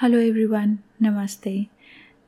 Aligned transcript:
Hello 0.00 0.18
everyone, 0.20 0.78
Namaste. 1.02 1.68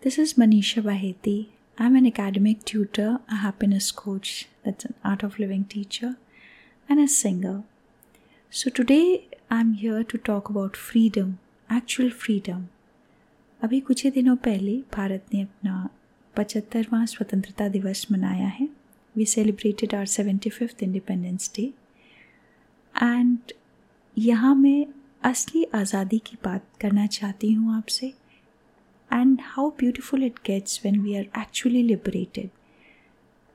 This 0.03 0.19
is 0.19 0.35
Manisha 0.35 0.83
Baheti. 0.83 1.51
I'm 1.79 1.95
an 1.95 2.05
academic 2.05 2.65
tutor, 2.65 3.21
a 3.29 3.37
happiness 3.37 3.93
coach, 3.93 4.49
that's 4.65 4.85
an 4.87 4.95
art 5.05 5.23
of 5.23 5.39
living 5.39 5.63
teacher, 5.67 6.17
and 6.89 6.99
a 6.99 7.07
singer. 7.07 7.63
So 8.53 8.71
today 8.71 9.29
I'm 9.49 9.75
here 9.75 10.03
to 10.03 10.19
talk 10.19 10.49
about 10.49 10.77
freedom, 10.77 11.39
actual 11.71 12.11
freedom. 12.25 12.69
अभी 13.63 13.81
कुछ 13.81 14.05
ही 14.05 14.11
दिनों 14.11 14.37
पहले 14.45 14.77
भारत 14.97 15.35
ने 15.35 15.43
अपना 15.43 15.89
पचहत्तरवां 16.37 17.07
स्वतंत्रता 17.07 17.69
दिवस 17.69 18.07
मनाया 18.13 18.49
है 18.59 18.69
we 19.15 19.27
celebrated 19.39 19.95
our 19.95 20.07
seventy 20.19 20.51
fifth 20.51 20.83
independence 20.83 21.51
day 21.57 21.73
and 22.95 23.53
यहाँ 24.17 24.55
मैं 24.55 24.87
असली 25.23 25.65
आज़ादी 25.75 26.19
की 26.19 26.37
बात 26.45 26.61
करना 26.81 27.07
चाहती 27.07 27.53
हूँ 27.53 27.77
आपसे। 27.77 28.07
And 29.13 29.39
how 29.43 29.71
beautiful 29.71 30.23
it 30.23 30.39
gets 30.47 30.81
when 30.85 31.01
we 31.01 31.17
are 31.17 31.25
actually 31.41 31.87
liberated 31.89 32.49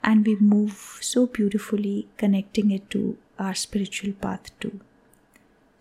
and 0.03 0.27
we 0.27 0.35
move 0.41 0.69
so 1.01 1.25
beautifully 1.25 2.05
connecting 2.19 2.73
it 2.73 2.83
to 2.91 3.15
our 3.39 3.53
spiritual 3.53 4.13
path 4.23 4.51
too 4.61 4.71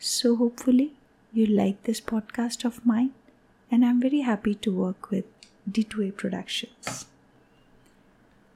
so 0.01 0.35
hopefully 0.35 0.91
you 1.33 1.47
like 1.47 1.83
this 1.83 2.01
podcast 2.01 2.65
of 2.65 2.87
mine, 2.87 3.11
and 3.71 3.85
I'm 3.85 4.01
very 4.01 4.21
happy 4.21 4.55
to 4.55 4.73
work 4.73 5.11
with 5.11 5.25
D2A 5.73 6.13
Productions. 6.17 7.07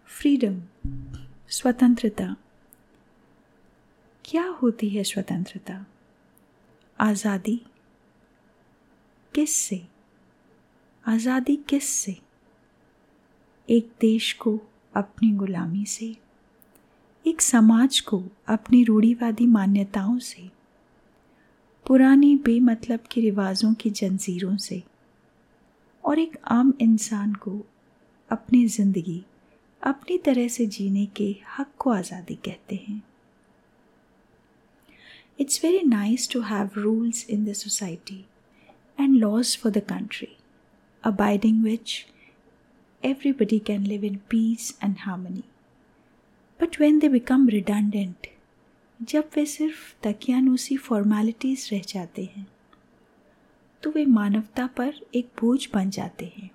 Freedom, 0.08 0.54
स्वतंत्रता 1.48 2.36
क्या 4.24 4.44
होती 4.62 4.88
है 4.88 5.04
स्वतंत्रता? 5.04 5.86
आज़ादी? 7.00 7.60
किस 9.34 9.52
से 9.52 9.80
आज़ादी 11.04 11.54
किस 11.68 11.88
से 11.88 12.16
एक 13.68 13.90
देश 14.00 14.32
को 14.32 14.58
अपनी 14.94 15.30
गुलामी 15.30 15.84
से, 15.84 16.16
एक 17.24 17.40
समाज 17.40 18.00
को 18.00 18.22
अपनी 18.48 18.82
रूढ़ीवादी 18.84 19.46
मान्यताओं 19.46 20.18
से, 20.18 20.48
पुरानी 21.86 22.34
बेमतलब 22.36 23.00
के 23.12 23.20
रिवाजों 23.20 23.72
की 23.74 23.90
जंजीरों 23.90 24.56
से, 24.56 24.82
और 26.04 26.18
एक 26.18 26.38
आम 26.46 26.74
इंसान 26.80 27.32
को 27.34 27.60
अपनी 28.30 28.66
ज़िंदगी 28.66 29.22
अपनी 29.82 30.18
तरह 30.18 30.48
से 30.48 30.66
जीने 30.66 31.06
के 31.06 31.36
हक 31.58 31.72
को 31.78 31.90
आज़ादी 31.90 32.34
कहते 32.34 32.76
हैं। 32.76 33.02
It's 35.38 35.58
very 35.58 35.84
nice 35.84 36.26
to 36.28 36.40
have 36.42 36.76
rules 36.76 37.24
in 37.24 37.44
the 37.44 37.54
society 37.54 38.26
and 38.98 39.20
laws 39.20 39.54
for 39.54 39.70
the 39.70 39.80
country, 39.80 40.38
abiding 41.04 41.62
which 41.62 42.08
everybody 43.02 43.60
can 43.60 43.84
live 43.84 44.02
in 44.02 44.18
peace 44.28 44.74
and 44.82 44.98
harmony. 44.98 45.44
But 46.60 46.80
when 46.80 46.98
they 46.98 47.08
become 47.08 47.46
redundant, 47.46 48.26
जब 49.00 49.30
वे 49.36 49.44
सिर्फ़ 49.46 49.94
तकियानूसी 50.02 50.76
फॉर्मेलिटीज़ 50.76 51.68
रह 51.72 51.82
जाते 51.88 52.24
हैं 52.24 52.46
तो 53.82 53.90
वे 53.90 54.04
मानवता 54.04 54.66
पर 54.76 54.94
एक 55.14 55.28
बोझ 55.40 55.68
बन 55.74 55.90
जाते 55.90 56.32
हैं 56.36 56.50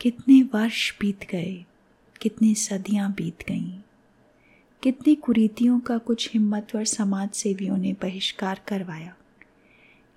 कितने 0.00 0.42
वर्ष 0.54 0.92
बीत 1.00 1.26
गए 1.30 1.64
कितनी 2.20 2.54
सदियाँ 2.54 3.12
बीत 3.18 3.46
गईं 3.48 3.73
कितनी 4.84 5.14
कुरीतियों 5.14 5.80
का 5.80 5.98
कुछ 5.98 6.32
हिम्मतवर 6.32 6.84
समाज 6.84 7.30
सेवियों 7.30 7.76
ने 7.76 7.92
बहिष्कार 7.92 8.62
करवाया। 8.68 9.16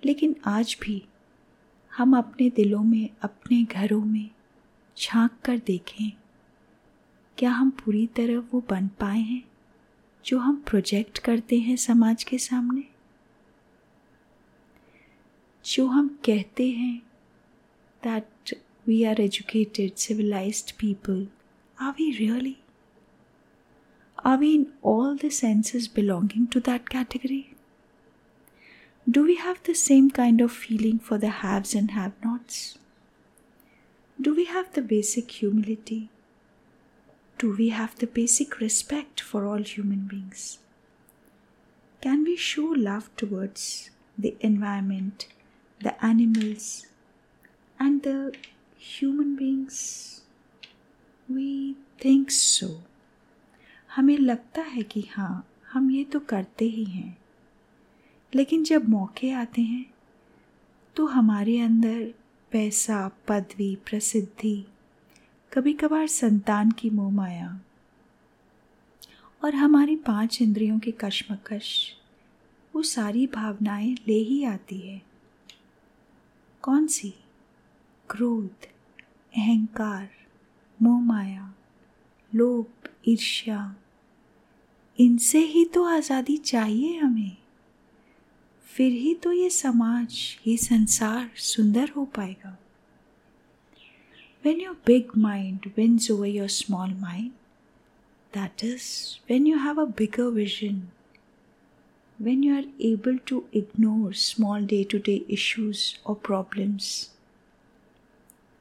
लेकिन 0.04 0.36
आज 0.44 0.76
भी 0.82 1.08
हम 1.96 2.16
अपने 2.16 2.50
दिलों 2.50 2.82
में, 2.82 3.10
अपने 3.22 3.62
घरों 3.62 4.04
में 4.04 4.30
झाँक 4.98 5.30
कर 5.44 5.58
देखें, 5.58 6.12
क्या 7.38 7.50
हम 7.50 7.70
पूरी 7.70 8.06
तरह 8.06 8.38
वो 8.38 8.64
बन 8.70 8.88
पाए 8.88 9.18
हैं 9.18 9.44
जो 10.24 10.38
हम 10.38 10.64
प्रोजेक्ट 10.66 11.18
करते 11.18 11.58
हैं 11.58 11.76
समाज 11.76 12.24
के 12.24 12.38
सामने? 12.38 12.84
जो 15.64 15.86
हम 15.86 16.20
कहते 16.24 16.70
हैं 16.70 17.02
that 18.04 18.60
we 18.86 19.04
are 19.04 19.20
educated 19.20 19.94
civilised 19.94 20.72
people 20.72 21.28
are 21.80 21.90
we 21.90 22.10
really 22.10 22.56
Are 24.24 24.36
we 24.36 24.54
in 24.54 24.72
all 24.82 25.14
the 25.14 25.30
senses 25.30 25.86
belonging 25.86 26.48
to 26.48 26.60
that 26.60 26.90
category? 26.90 27.54
Do 29.08 29.24
we 29.24 29.36
have 29.36 29.62
the 29.62 29.74
same 29.74 30.10
kind 30.10 30.40
of 30.40 30.52
feeling 30.52 30.98
for 30.98 31.18
the 31.18 31.28
haves 31.28 31.74
and 31.74 31.92
have 31.92 32.12
nots? 32.22 32.78
Do 34.20 34.34
we 34.34 34.46
have 34.46 34.72
the 34.72 34.82
basic 34.82 35.30
humility? 35.30 36.10
Do 37.38 37.54
we 37.56 37.68
have 37.68 37.96
the 37.96 38.08
basic 38.08 38.58
respect 38.58 39.20
for 39.20 39.46
all 39.46 39.62
human 39.62 40.08
beings? 40.08 40.58
Can 42.00 42.24
we 42.24 42.36
show 42.36 42.64
love 42.64 43.08
towards 43.16 43.90
the 44.18 44.36
environment, 44.40 45.28
the 45.80 46.04
animals, 46.04 46.86
and 47.78 48.02
the 48.02 48.34
human 48.76 49.36
beings? 49.36 50.22
We 51.28 51.76
think 51.98 52.32
so. 52.32 52.82
हमें 53.98 54.18
लगता 54.18 54.62
है 54.62 54.82
कि 54.82 55.00
हाँ 55.00 55.48
हम 55.72 55.90
ये 55.90 56.04
तो 56.04 56.20
करते 56.20 56.64
ही 56.64 56.84
हैं। 56.84 57.18
लेकिन 58.34 58.64
जब 58.64 58.88
मौके 58.88 59.30
आते 59.30 59.62
हैं 59.62 59.94
तो 60.96 61.06
हमारे 61.06 61.60
अंदर 61.60 62.14
पैसा, 62.50 63.10
पदवी, 63.28 63.76
प्रसिद्धि 63.76 64.64
कभी 65.52 65.72
कभार 65.72 66.06
संतान 66.06 66.70
की 66.70 66.90
मोह 66.90 67.12
माया 67.12 67.60
और 69.44 69.54
हमारी 69.54 69.96
पाँच 69.96 70.42
इंद्रियों 70.42 70.78
की 70.78 70.92
कशमकश, 70.92 71.96
वो 72.74 72.82
सारी 72.82 73.26
भावनाएँ 73.26 73.94
ले 74.08 74.18
ही 74.18 74.44
आती 74.44 74.78
है। 74.80 75.02
कौन 76.62 76.86
सी? 76.86 77.14
क्रोध, 78.10 78.66
अहंकार, 79.36 80.10
मोह 80.82 81.00
माया, 81.00 81.54
लोभ, 82.34 82.88
ईर्ष्या 83.08 83.76
इनसे 84.98 85.38
ही 85.38 85.64
तो 85.64 85.84
आज़ादी 85.86 86.36
चाहिए 86.36 86.96
हमें। 86.98 87.36
फिर 88.66 88.92
ही 88.92 89.14
तो 89.14 89.32
ये 89.32 89.50
समाज, 89.50 90.16
ये 90.46 90.56
संसार 90.56 91.30
सुंदर 91.36 91.90
हो 91.96 92.04
पाएगा। 92.16 92.56
When 94.44 94.60
your 94.60 94.74
big 94.86 95.16
mind 95.18 95.70
wins 95.76 96.10
over 96.10 96.26
your 96.26 96.48
small 96.48 96.94
mind 96.94 97.30
that 98.32 98.64
is 98.64 98.86
when 99.30 99.46
you 99.46 99.58
have 99.58 99.80
a 99.82 99.84
bigger 99.98 100.30
vision 100.32 100.82
when 102.18 102.44
you 102.44 102.56
are 102.56 102.66
able 102.86 103.18
to 103.26 103.42
ignore 103.54 104.14
small 104.14 104.66
day 104.66 104.82
to 104.90 104.98
day 105.06 105.14
issues 105.30 105.84
और 106.06 106.14
problems 106.26 106.90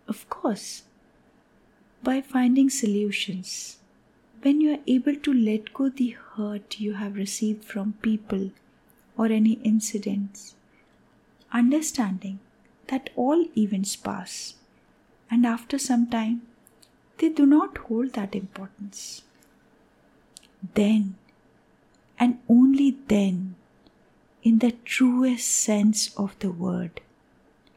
of course 0.07 0.83
by 2.03 2.21
finding 2.21 2.69
solutions 2.69 3.79
when 4.41 4.61
you 4.61 4.73
are 4.73 4.83
able 4.87 5.15
to 5.15 5.33
let 5.33 5.73
go 5.73 5.89
the 5.89 6.09
hurt 6.35 6.79
you 6.79 6.93
have 6.93 7.15
received 7.15 7.63
from 7.63 7.93
people 8.01 8.51
or 9.17 9.27
any 9.27 9.53
incidents, 9.63 10.55
understanding 11.51 12.39
that 12.87 13.09
all 13.15 13.45
events 13.57 13.95
pass 13.95 14.55
and 15.29 15.45
after 15.45 15.77
some 15.77 16.07
time 16.07 16.41
they 17.17 17.29
do 17.29 17.45
not 17.45 17.77
hold 17.77 18.13
that 18.13 18.35
importance. 18.35 19.23
Then 20.73 21.15
and 22.19 22.39
only 22.49 22.97
then, 23.07 23.55
in 24.41 24.59
the 24.59 24.71
truest 24.85 25.47
sense 25.47 26.15
of 26.15 26.37
the 26.39 26.49
word, 26.51 27.01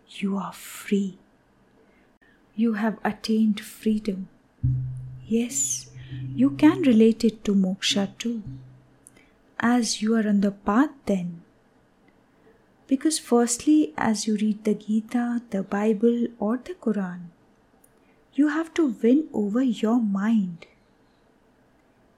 you 0.09 0.37
are 0.39 0.53
free. 0.53 1.19
You 2.57 2.75
have 2.75 2.99
attained 3.05 3.61
freedom. 3.61 4.29
Yes, 5.27 5.90
you 6.35 6.51
can 6.51 6.83
relate 6.83 7.25
it 7.25 7.45
to 7.45 7.55
moksha 7.55 8.17
too, 8.19 8.43
as 9.59 10.01
you 10.03 10.15
are 10.17 10.27
on 10.29 10.41
the 10.41 10.51
path 10.51 10.91
then. 11.07 11.43
Because, 12.87 13.19
firstly, 13.19 13.93
as 13.97 14.27
you 14.27 14.37
read 14.37 14.65
the 14.65 14.75
Gita, 14.75 15.43
the 15.51 15.63
Bible, 15.63 16.27
or 16.39 16.57
the 16.57 16.75
Quran, 16.75 17.21
you 18.35 18.49
have 18.49 18.75
to 18.75 18.95
win 19.03 19.29
over 19.33 19.63
your 19.63 20.01
mind. 20.01 20.67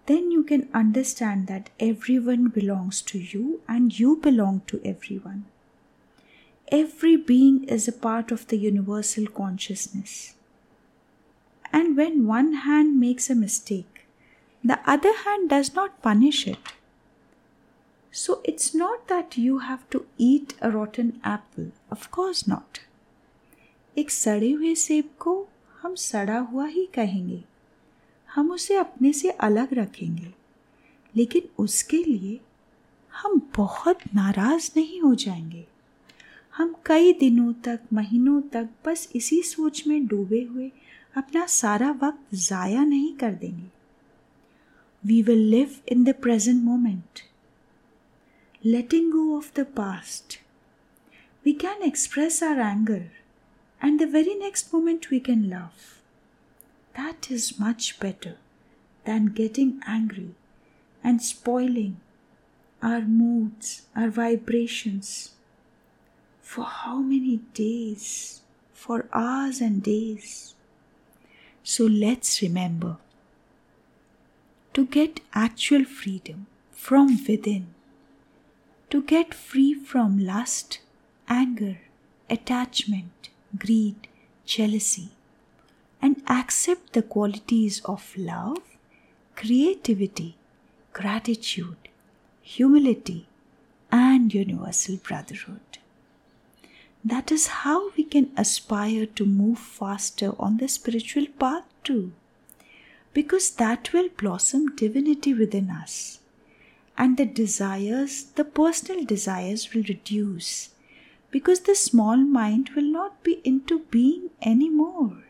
Then 0.06 0.30
you 0.30 0.42
can 0.42 0.68
understand 0.74 1.46
that 1.46 1.70
everyone 1.78 2.48
belongs 2.48 3.02
to 3.02 3.18
you 3.18 3.60
and 3.68 3.98
you 3.98 4.16
belong 4.16 4.62
to 4.66 4.80
everyone. 4.84 5.44
Every 6.68 7.16
being 7.16 7.64
is 7.64 7.86
a 7.86 7.92
part 7.92 8.32
of 8.32 8.46
the 8.48 8.56
universal 8.56 9.26
consciousness. 9.26 10.34
And 11.72 11.96
when 11.96 12.26
one 12.26 12.52
hand 12.52 13.00
makes 13.00 13.30
a 13.30 13.34
mistake, 13.34 14.06
the 14.64 14.78
other 14.86 15.12
hand 15.24 15.50
does 15.50 15.74
not 15.74 16.02
punish 16.02 16.46
it. 16.46 16.58
So 18.14 18.40
it's 18.44 18.74
not 18.74 19.08
that 19.08 19.38
you 19.38 19.58
have 19.58 19.88
to 19.90 20.04
eat 20.18 20.54
a 20.60 20.70
rotten 20.70 21.20
apple. 21.24 21.70
Of 21.90 22.10
course 22.10 22.46
not. 22.48 22.80
एक 23.98 24.10
सड़े 24.10 24.50
हुए 24.52 24.74
सेब 24.74 25.08
को 25.18 25.48
हम 25.82 25.94
सड़ा 25.94 26.38
हुआ 26.38 26.66
ही 26.66 26.86
कहेंगे 26.94 27.44
हम 28.34 28.50
उसे 28.50 28.76
अपने 28.76 29.12
से 29.12 29.30
अलग 29.30 29.74
रखेंगे 29.74 30.34
लेकिन 31.16 31.42
उसके 31.58 31.96
लिए 31.96 32.40
हम 33.12 33.50
बहुत 33.56 33.98
नाराज़ 34.14 34.70
नहीं 34.76 35.00
हो 35.00 35.14
जाएँगे 35.14 35.66
हम 36.56 36.74
कई 36.86 37.12
दिनों 37.12 37.52
तक 37.52 37.80
महीनों 37.92 38.40
तक 38.42 38.68
बस 38.86 39.08
इसी 39.14 39.42
सोच 39.42 39.86
में 39.86 40.06
डूबे 40.06 40.42
हुए 40.42 40.70
अपना 41.17 41.45
सारा 41.49 41.91
वक्त 42.03 42.35
ज़ाया 42.35 42.83
नहीं 42.83 43.13
कर 43.17 43.33
देंगे 43.43 43.69
we 45.03 45.21
will 45.29 45.47
live 45.49 45.75
in 45.91 46.03
the 46.03 46.13
present 46.21 46.63
moment 46.63 47.19
letting 48.65 49.11
go 49.11 49.35
of 49.37 49.53
the 49.59 49.65
past 49.77 50.39
we 51.45 51.53
can 51.65 51.83
express 51.87 52.43
our 52.43 52.59
anger 52.59 53.05
and 53.81 53.99
the 53.99 54.07
very 54.07 54.35
next 54.35 54.73
moment 54.73 55.09
we 55.09 55.19
can 55.19 55.49
laugh. 55.49 56.01
That 56.95 57.29
is 57.29 57.59
much 57.59 57.99
better 57.99 58.37
than 59.05 59.27
getting 59.27 59.79
angry 59.85 60.31
and 61.03 61.21
spoiling 61.21 61.97
our 62.81 63.01
moods, 63.01 63.83
our 63.95 64.09
vibrations, 64.09 65.31
for 66.41 66.63
how 66.63 66.99
many 66.99 67.37
days? 67.53 68.41
For 68.73 69.07
hours 69.11 69.61
and 69.61 69.81
days. 69.83 70.55
so 71.64 71.84
let's 71.86 72.42
remember 72.42 72.96
to 74.74 74.86
get 74.86 75.20
actual 75.34 75.84
freedom 75.84 76.46
from 76.72 77.18
within, 77.28 77.66
to 78.90 79.02
get 79.02 79.32
free 79.34 79.74
from 79.74 80.18
lust, 80.18 80.80
anger, 81.28 81.78
attachment, 82.28 83.28
greed, 83.56 84.08
jealousy, 84.44 85.10
and 86.00 86.20
accept 86.26 86.94
the 86.94 87.02
qualities 87.02 87.80
of 87.84 88.12
love, 88.16 88.58
creativity, 89.36 90.36
gratitude, 90.92 91.76
humility, 92.40 93.26
and 93.90 94.34
universal 94.34 94.96
brotherhood. 94.96 95.78
That 97.04 97.32
is 97.32 97.46
how 97.48 97.90
we 97.96 98.04
can 98.04 98.30
aspire 98.36 99.06
to 99.06 99.26
move 99.26 99.58
faster 99.58 100.32
on 100.38 100.58
the 100.58 100.68
spiritual 100.68 101.26
path 101.38 101.64
too, 101.82 102.12
because 103.12 103.50
that 103.52 103.92
will 103.92 104.08
blossom 104.08 104.76
divinity 104.76 105.34
within 105.34 105.68
us, 105.70 106.20
and 106.96 107.16
the 107.16 107.26
desires, 107.26 108.24
the 108.36 108.44
personal 108.44 109.04
desires, 109.04 109.74
will 109.74 109.82
reduce 109.82 110.70
because 111.32 111.60
the 111.60 111.74
small 111.74 112.18
mind 112.18 112.70
will 112.76 112.90
not 112.92 113.24
be 113.24 113.40
into 113.42 113.80
being 113.90 114.30
anymore. 114.42 115.24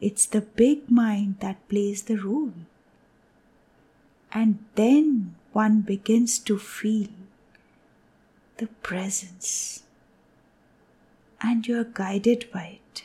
It's 0.00 0.26
the 0.26 0.40
big 0.42 0.90
mind 0.90 1.36
that 1.38 1.66
plays 1.68 2.02
the 2.02 2.16
role. 2.16 2.52
And 4.32 4.58
then 4.74 5.36
one 5.52 5.82
begins 5.82 6.40
to 6.40 6.58
feel 6.58 7.08
the 8.56 8.66
presence 8.66 9.83
and 11.44 11.68
you 11.68 11.78
are 11.78 11.90
guided 12.02 12.50
by 12.50 12.78
it. 12.78 13.02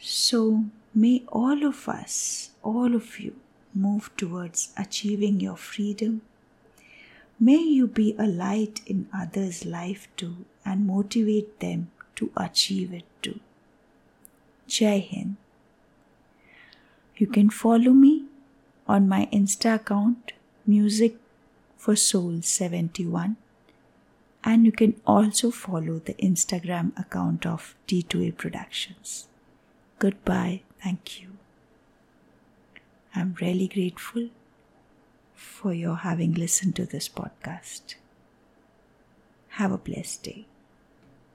So, 0.00 0.64
may 0.92 1.22
all 1.28 1.64
of 1.64 1.88
us, 1.88 2.50
all 2.62 2.96
of 2.96 3.20
you, 3.20 3.36
move 3.72 4.10
towards 4.16 4.72
achieving 4.76 5.38
your 5.40 5.56
freedom. 5.56 6.22
May 7.38 7.62
you 7.76 7.86
be 7.86 8.14
a 8.18 8.26
light 8.26 8.80
in 8.86 9.08
others' 9.22 9.64
life 9.64 10.08
too 10.16 10.36
and 10.64 10.86
motivate 10.86 11.60
them 11.60 11.90
to 12.16 12.30
achieve 12.36 12.92
it 12.92 13.06
too. 13.22 13.38
Jai 14.66 14.98
Hind. 15.10 15.36
You 17.16 17.28
can 17.28 17.48
follow 17.50 17.92
me 17.92 18.24
on 18.88 19.08
my 19.08 19.28
Insta 19.32 19.76
account, 19.76 20.32
Music 20.66 21.16
for 21.76 21.94
Soul 21.94 22.42
71 22.42 23.36
and 24.44 24.66
you 24.66 24.72
can 24.72 25.00
also 25.06 25.50
follow 25.50 25.98
the 25.98 26.14
Instagram 26.14 26.98
account 26.98 27.46
of 27.46 27.74
T2A 27.88 28.36
Productions. 28.36 29.26
Goodbye. 29.98 30.62
Thank 30.82 31.20
you. 31.22 31.28
I'm 33.14 33.36
really 33.40 33.68
grateful 33.68 34.28
for 35.34 35.72
your 35.72 35.96
having 35.96 36.34
listened 36.34 36.76
to 36.76 36.84
this 36.84 37.08
podcast. 37.08 37.94
Have 39.50 39.72
a 39.72 39.78
blessed 39.78 40.24
day. 40.24 40.46